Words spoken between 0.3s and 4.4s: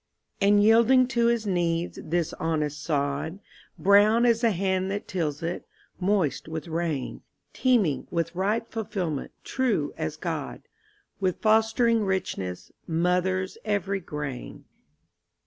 And yielding to his needs, this honest sod, Brown